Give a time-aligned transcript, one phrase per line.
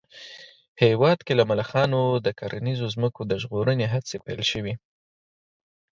[0.83, 4.73] هېواد کې له ملخانو د کرنیزو ځمکو د ژغورنې هڅې پيل شوې